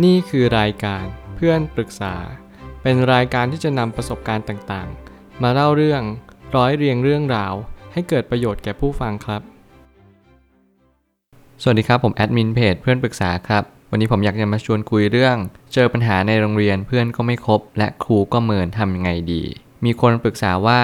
[0.00, 1.04] นี่คือรายการ
[1.36, 2.14] เพื่อนปรึกษา
[2.82, 6.02] เป็นรายการที่จะนำประสบการณ์ต่างๆ มาเล่าเรื่อง
[6.56, 7.54] ร้อยเรียงเรื่องราว
[7.92, 9.42] ให้เกิดประโยชน์แก่ผู้ฟังครับ
[11.62, 15.36] สวัสดีครับผมแอดมินเพจเพื่อนปรึกษาครับ วันนี้ผมอยากจะมาชวนคุยเรื่อง
[15.72, 19.42] เจอปัญหาในโรงเรียนเพื่อนก็ไม่คบ และครูก็เมินทำยังไงดี
[19.84, 20.82] มีคนปรึกษาว่า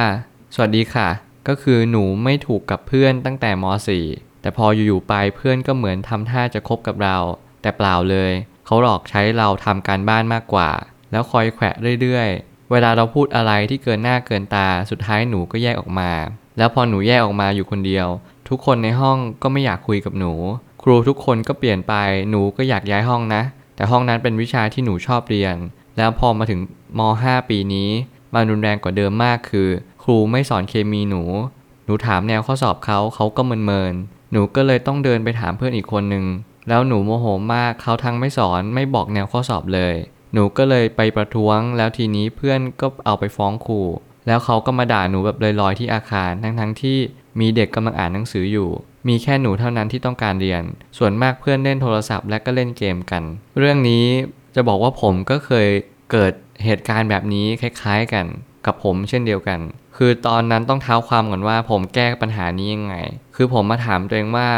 [0.55, 1.09] สวัสดีค่ะ
[1.49, 3.65] ก็คือหนูไม่ถูกกับเพื่อนตั้งแต่ม
[4.05, 7.17] .4 แต่พออยู่ๆไปเพื่อนก็เหมือนทำท่าจะคบกับเรา
[7.63, 8.33] แต่เปล่าเลย
[8.71, 10.70] เขาหลอกใช้เราทำการบ้านมากกว่า
[11.11, 16.10] แล้วคอยแขวะเรื่อยๆ เวลาเราพูดอะไรที่เกินหน้าเกินตาสุดท้ายหนูก็แยกออกมา
[16.59, 18.07] แล้วพอหนูแยกออกมาอยู่คนเดียว
[18.48, 20.33] ทุกคนในห้องก็ไม่อยากคุยกับหนู
[20.83, 21.95] ครูทุกคนก็เปลี่ยนไป
[22.30, 23.43] หนูก็อยากย้ายห้องนะ
[23.77, 25.57] แต่ห้องนั้นเป็นวิชาที่หนูชอบเรียน
[25.96, 26.60] แล้วพอมาถึง
[26.98, 27.91] ม .5 ปีนี้
[28.35, 29.69] มันรุนแรงกว่าเดิมมากคือ
[30.02, 31.23] ครูไม่สอนเคมีหนู
[31.85, 36.24] หนูถามแนวข้อสอบเขาเขาก็เมินๆหนูก็เลยต้องเดินไปถามเพื่อนอีกคนหนึ่ง
[36.69, 39.95] แล้วหนูโมโหมากเขาทั้งไม่สอนไม่บอกแนวข้อสอบเลย
[40.33, 43.80] หนูก็เลยไปประท้วง แล้วทีนี้เพื่อนก็เอาไปฟ้องครู
[44.27, 46.99] แล้วเขาก็มาด่าหนูแบบลอยๆที่อาคารทั้งๆที่
[47.41, 48.71] มีเด็กกำลังอ่านหนังสืออยู่
[49.09, 50.63] มีแค่หนูเท่านั้นที่ต้องการเรียน
[50.99, 53.23] ส่วนมากเพื่อนเล่นโทรศัพท์และก็เล่นเกมกัน
[53.59, 54.05] เรื่องนี้
[54.55, 55.69] จะบอกว่าผมก็เคย
[56.13, 56.32] เกิด
[56.65, 58.27] เหตุการณ์แบบนี้คล้ายๆกัน
[58.66, 59.60] กับผมเช่นเดียวกัน
[59.97, 62.95] คือตอนนั้นต้องเท้าความก่อนว่าผมแก้ปัญหานี้ยังไง
[63.37, 64.49] คือผมมาถามตัวเองว่า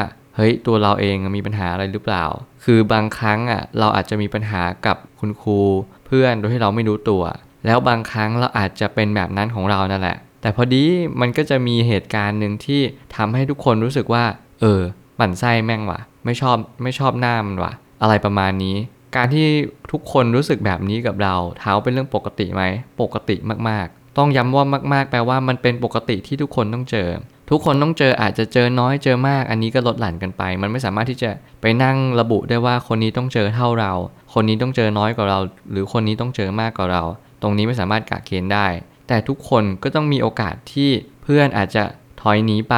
[0.40, 2.24] เฮ้ยตัวเราเองมีปัญหาอะไรหรือเปล่า
[2.64, 5.60] คือบางครั้งอะเราอาจจะมีปัญหากับคุณครู
[6.06, 7.22] เพื่อนโดยที่เราไม่รู้ตัว
[7.66, 10.84] แล้วบางครั้งเราอาจจะเป็นแบบนั้นของเรานั่นแหละ แต่พอดี
[11.20, 12.80] มันก็จะมีเหตุการณ์หนึ่งที่
[13.16, 14.24] ทำให้ทุกคนรู้สึกว่า
[14.60, 14.80] เออ
[15.16, 18.76] หมั่นไส้แม่งว่ะ ไม่ชอบไม่ชอบหน้ามันว่ะ อะไรประมาณนี้
[19.16, 19.46] การที่
[19.92, 22.62] ทุกคนรู้สึกแบบนี้กับเราเท้าเป็นเรื่องปกติไหม
[23.00, 23.36] ปกติ
[23.68, 27.08] มากๆ ต้องย้ำว่ามาก ๆ แปลว่ามันเป็นปกติที่ทุกคนต้องเจอ
[27.50, 33.92] ทุกคนต้องเจออาจจะเจอน้อยเจอมาก อันนี้ก็ลดหลั่นกันไป มันไม่สามารถที่จะไปนั่งระบุได้ว่าคนนี้ต้องเจอเท่าเรา
[34.34, 35.38] คนนี้ต้องเจอน้อยกว่าเรา
[35.70, 37.02] หรือคนนี้ต้องเจอมากกว่าเรา
[37.42, 38.66] ตรงนี้ไม่สามารถกะเกณฑ์ได้
[39.08, 40.90] แต่ทุกคนก็ต้องมีโอกาสที่
[41.22, 41.84] เพื่อนอาจจะ
[42.20, 42.76] ถอยหนีไป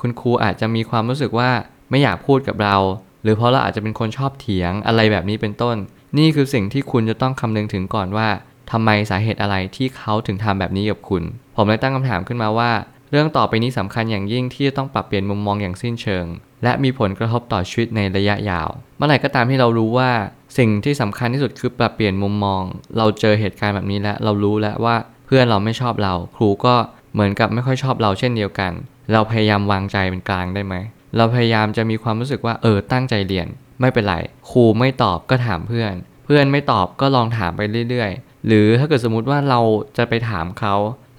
[0.00, 1.50] คุณครูอาจจะมีความรู้สึกว่า
[1.90, 2.76] ไม่อยากพูดกับเรา
[3.22, 5.76] หรือเพราะเราอาจจะเป็นคนชอบเถียงอะไรแบบนี้เป็นต้น
[6.18, 8.28] นี่คือสิ่งที่คุณจะต้องคำนึงถึงก่อนว่า
[8.70, 11.22] ทำไมสาเหตุอะไรที่เขาถึงทำแบบนี้กับคุณ
[11.56, 12.70] ผมเลยตั้งคำถามขึ้นมาว่า
[13.14, 16.26] เรื่องต่อไปนี้สำคัญอย่างยิ่งที่จะต้องปรับเปลี่ยนมุมมองอย่างสิ้นเชิง
[16.64, 20.10] และมีผลกระทบต่อชีวิตในระยะยาว เมื่อไหร่ก็ตามที่เรารู้ว่า
[20.58, 22.62] สิ่งที่สำคัญที่สุดคือปรับเปลี่ยนมุมมอง
[22.96, 24.96] เราเจอเหตุการณ์แบบนี้แล้วเรารู้แล้วว่า
[25.26, 26.74] เพื่อนเราไม่ชอบเรา ครูก็
[27.14, 28.72] เหมือนกับไม่ค่อยชอบเราเช่นเดียวกัน
[29.12, 30.74] เราพยายามวางใจเป็นกลางได้ไหม
[31.16, 33.48] เราพยายามจะมีความรู้สึกว่าเออตั้งใจเรียน
[33.80, 34.14] ไม่เป็นไร
[34.50, 39.60] ครูไม่ตอบก็ถามเพื่อน เพื่อนไม่ตอบก็ลองถามไปเรื่อยๆ หรือถ้าเกิดสมมุติว่าเรา
[39.96, 40.74] จะไปถามเขา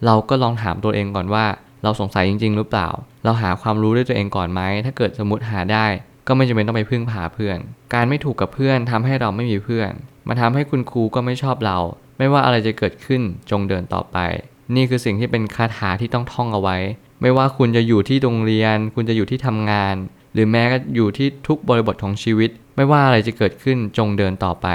[0.05, 1.45] เราก็ลองถามตัวเองก่อนว่า
[1.83, 2.89] เราสงสัยจริง ๆ หรือเปล่า
[3.23, 5.85] เราหาความรู้ด้วยตัวเองก่อนไหม ถ้าเกิดสมมติหาได้
[6.27, 7.57] ก็ไม่จำเป็นต้องไปพึ่งพาเพื่อน
[7.93, 9.91] การไม่ถูกกับเพื่อนทำให้เราไม่มีเพื่อน
[10.27, 11.77] มาทำให้คุณครูก็ไม่ชอบเรา
[12.17, 13.21] ไม่ว่าอะไรจะเกิดขึ้น
[13.51, 14.17] จงเดินต่อไป
[14.75, 16.77] นี่คือสิ่งที่เป็นคาถาที่ต้องท่องเอาไว้
[17.21, 19.95] ไม่ว่าคุณจะอยู่ที่โรงเรียน คุณจะอยู่ที่ทำงาน
[20.33, 24.67] หรือแม้ก็อยู่ที่ทุกบริบทของชีวิต ไม่ว่าอะไรจะเกิดขึ้นจงเดินต่อไป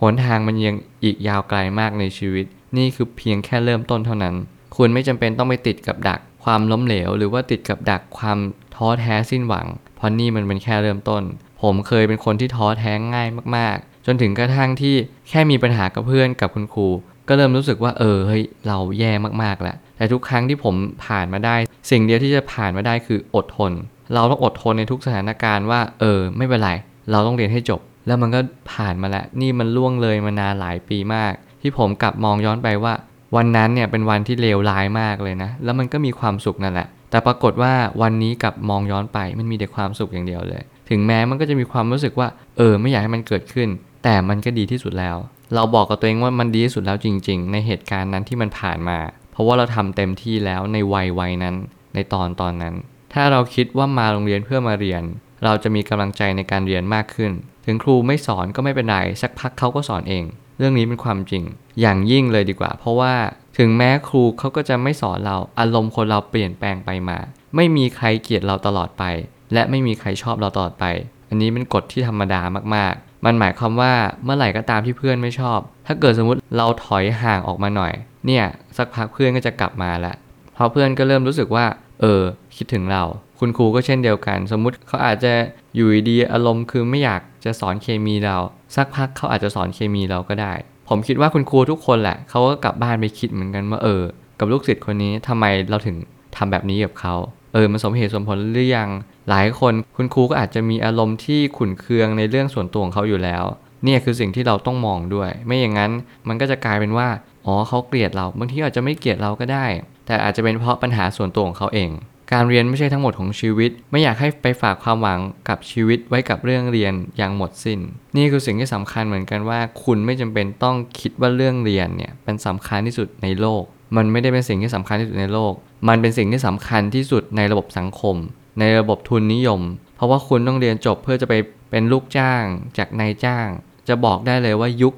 [0.00, 2.46] หนทางมันยังอีกยาวไกลมากในชีวิต
[2.76, 4.34] นี่คือเพียงแค่เริ่มต้นเท่านั้น
[4.76, 8.38] คุณไม่จำเป็นต้องไปติดกับดักความล้มเหลว หรือว่าติดกับดักความ
[8.74, 11.22] ท้อแท้สิ้นหวัง เพราะนี่มันเป็นแค่เริ่มต้น
[11.62, 14.94] ผมเคยเป็นคนที่ท้อแท้ง่ายมากๆ จนถึงกระทั่งที่
[15.28, 16.88] แค่มีปัญหากับเพื่อนกับคุณครู
[17.28, 20.74] ก็เริ่มรู้สึกว่าเออเฮ้ยเราแย่มากๆแล้วแต่ทุกครั้งที่ผม
[21.06, 21.56] ผ่านมาได้
[21.90, 23.72] สิ่งเดียวที่จะผ่านมาได้คืออดทน
[24.14, 26.70] เราต้องอดทนในทุกสถานการณ์ว่า เออ ไม่เป็นไร
[27.10, 28.40] เราต้องเรียนให้จบ แล้วมันก็
[28.72, 32.94] ผ่านมาแล้ว นี่มันล่วงเลยมานานหลายปีมาก ที่ผมกลับมองย้อนไปว่า
[33.36, 37.72] วันนั้นเนี่ยเป็นวันที่เลวร้ายมากเลยนะ แล้วมันก็มีความสุขนั่นแหละ แต่ปรากฏว่า
[38.02, 43.68] วันนี้กับมองย้อนไปมันมีแต่ความสุขอย่างเดียวเลย ถึงแม้มันก็จะมีความรู้สึกว่า เออ ไม่อยากให้มันเกิดขึ้น
[44.04, 45.16] แต่มันก็ดีที่สุดแล้ว
[45.54, 48.98] เราบอกกับตัวเองว่ามันดีที่สุดแล้วจริง ๆ ในเหตุการณ์นั้นที่มันผ่านมา
[49.32, 51.54] เพราะว่าเราทำเต็มที่แล้วในวัยวัยนั้น
[51.94, 52.74] ในตอนตอนนั้น
[53.12, 55.02] ถ้าเราคิดว่ามาโรงเรียนเพื่อมาเรียน
[55.44, 57.32] เราจะมีกำลังใจในการเรียนมากขึ้น
[57.66, 60.24] ถึงครูไม่สอนก็ไม่เป็นไรสักพักเขาก็สอนเอง
[60.58, 61.44] เรื่องนี้เป็นความจริง
[61.80, 63.14] อย่างยิ่งเลยดีกว่า เพราะว่า
[63.58, 67.18] ถึงแม้ครูเขาก็จะไม่สอนเราอารมณ์คนเราเปลี่ยนแปลงไปมา
[67.56, 69.04] ไม่มีใครเกลียดเราตลอดไป
[69.52, 70.84] และไม่มีใครชอบเราตลอดไป
[71.28, 72.40] อันนี้เป็นกฎที่ธรรมดา
[72.74, 73.92] มากๆ มันหมายความว่า
[74.24, 77.92] เมื่อไหร่ก็ตามที่เพื่อนไม่ชอบ ถ้าเกิดสมมติเราถอยห่างออกมาหน่อย
[78.26, 78.44] เนี่ย
[78.76, 80.16] สักพักเพื่อนก็จะกลับมาล้ว
[80.54, 81.64] เพราะเพื่อนก็เริ่มรู้สึกว่า
[82.00, 82.22] เออ
[82.56, 83.02] คิดถึงเรา
[83.38, 85.32] คุณครูก็เช่นเดียวกัน สมมุติเขาอาจจะ
[85.74, 88.36] อยู่ดีอารมณ์คือไม่อยากจะสอนเคมีเรา
[88.76, 90.52] สักพักเขาอาจจะสอนเคมีเราก็ได้
[90.88, 94.02] ผมคิดว่าคุณครูทุกคนแหละเขาก็กลับบ้านไปคิดเหมือนกันว่าเออ
[94.38, 95.96] กับลูกศิษย์คนนี้ทำไมเราถึง
[96.36, 97.14] ทำแบบนี้กับเขา
[97.52, 98.90] เออมันสมเหตุสมผลหรือยัง
[99.30, 103.44] หลายคนคุณครูก็อาจจะมีอารมณ์ที่ขุ่นเคืองในเรื่องส่วนตัวของเขาอยู่แล้ว
[103.84, 105.92] เนี่ยคือสิ่งที่เราต้องมองด้วย ไม่อย่างนั้น
[106.28, 107.08] มันก็จะกลายเป็นว่า
[107.46, 109.66] อ๋อเขาเกลียดเรา บางทีอาจจะไม่เกลียดเราก็ได้
[110.06, 111.90] แต่อาจจะเป็นเพราะปัญหาส่วนตัวของเขาเอง
[112.32, 117.80] การเรียนไม่ใช่ทั้งหมดของชีวิต ไม่อยากให้ไปฝากความหวังกับชีวิตไว้กับเรื่องเรียนอย่างหมดสิน้น
[118.16, 123.62] นี่คือสิ่งที่สำคัญเหมือนกันว่า คุณไม่จำเป็นต้องคิดว่าเรื่องเรียนเนี่ยเป็นสำคัญที่สุดในโลก
[123.96, 125.52] มันไม่ได้เป็นสิ่งที่สำคัญที่สุดในโลก
[125.88, 128.16] มันเป็นสิ่งที่สำคัญที่สุดในระบบสังคม
[128.60, 129.60] ในระบบทุนนิยม
[129.96, 131.34] เพราะว่าคุณต้องเรียนจบเพื่อจะไป
[131.70, 132.44] เป็นลูกจ้าง
[132.78, 133.48] จากนายจ้าง
[133.88, 134.94] จะบอกได้เลยว่ายุค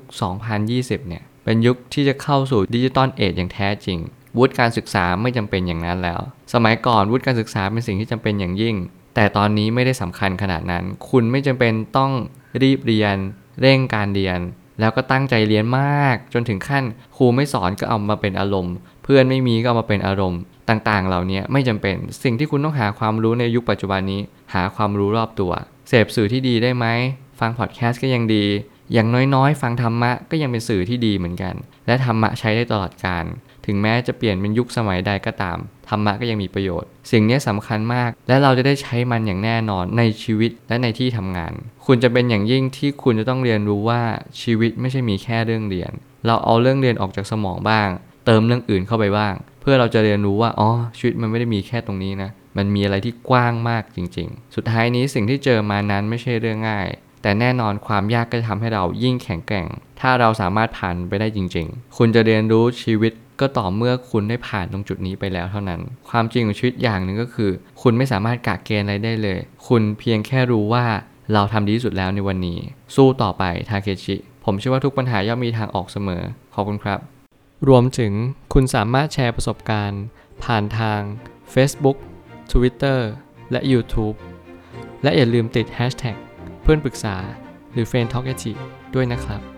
[0.52, 3.98] 2020 เนี่ยเป็นยุคที่จะเข้าสู่ดิจิตอลเอจอย่างแท้จริง
[4.38, 6.20] วุฒิการศึกษาไม่จำเป็นอย่างนั้นแล้ว
[6.54, 8.76] สมัยก่อนวุฒิการศึกษาเป็นสิ่งที่จำเป็นอย่างยิ่ง
[9.14, 12.12] แต่ตอนนี้ไม่ได้สำคัญขนาดนั้น คุณไม่จำเป็นต้อง
[12.62, 13.16] รีบเรียน
[13.60, 14.38] เร่งการเรียน
[14.80, 16.84] แล้วก็ตั้งใจเรียนมาก จนถึงขั้น
[17.16, 18.74] ครูไม่สอนก็เอามาเป็นอารมณ์
[19.04, 24.20] เพื่อนไม่มีก็เอามาเป็นอารมณ์ ต่างๆ เหล่านี้ไม่จำเป็นสิ่งที่คุณต้องหาความรู้ในยุคปัจจุบันนี้
[24.54, 25.52] หาความรู้รอบตัว
[25.88, 26.86] เสพสื่อที่ดีได้ไหม
[27.40, 28.44] ฟังพอดแคสต์ก็ยังดี
[28.92, 31.54] อย่างน้อยๆ ฟังธรรมะก็ยังเป็นสื่อที่ดีเหมือนกัน
[31.86, 33.24] และธรรมะใช้ได้ตลอดการ
[33.66, 35.58] ถึงแม้จะเปลี่ยนเป็นยุคสมัยใดก็ตาม
[35.88, 41.52] ธรรมะก็ยังมีประโยชน์ สิ่งนี้สำคัญมาก และเราจะได้ใช้มันอย่างแน่นอนในชีวิตและในที่ทำงาน
[41.86, 44.02] คุณจะเป็นอย่างยิ่งที่คุณจะต้องเรียนรู้ว่า
[44.42, 45.92] ชีวิตไม่ใช่มีแค่เรื่องเรียน
[46.26, 47.88] เราเอาเรื่องเรียนออกจากสมองบ้าง
[48.26, 56.88] เติมเรื่องอื่นเข้าไปบ้าง เพื่อเราจะเรียนรู้ว่าอ๋อชีวิตมันไม่ได้มีแค่ตรงนี้นะมันมีอะไรที่กว้างมากจริง ๆ สุดท้ายนี้สิ่งที่เจอมานั้นไม่ใช่เรื่องง่าย
[57.22, 59.66] แต่แน่นอนความยากก็จะทำให้เรายิ่งแข็งแกร่ง
[60.00, 65.80] ถ้าเราสามารถผ่านไปได้จริง ๆ คุณจะเรียนรู้ชีวิต ก็ต่อเมื่อคุณได้ผ่านตรงจุดนี้ไปแล้วเท่านั้น
[66.10, 67.50] ความจริงของชีวิตอย่างหนึ่งก็คือ
[67.82, 69.38] คุณไม่สามารถกะเกณฑ์อะไรได้เลย
[69.68, 70.84] คุณเพียงแค่รู้ว่า
[71.32, 72.58] เราทำดีที่สุดแล้วในวันนี้
[72.94, 76.22] สู้ต่อไปทาเคชิ ผมเชื่อว่าทุกปัญหาย่อมมีทางออกเสมอ
[76.54, 76.98] ขอบคุณครับ
[77.68, 78.12] รวมถึง
[78.52, 80.02] คุณสามารถแชร์ประสบการณ์
[80.44, 81.00] ผ่านทาง
[81.54, 81.98] Facebook
[82.52, 82.98] Twitter
[83.50, 84.16] และ YouTube
[85.02, 86.16] และอย่าลืมติด Hashtag
[86.62, 87.16] เพื่อนปรึกษา
[87.72, 88.26] หรือ f r ร e n d t a l k
[88.94, 89.55] ด้วยนะครับ